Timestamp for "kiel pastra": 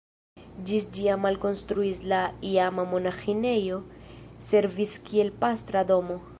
5.11-5.89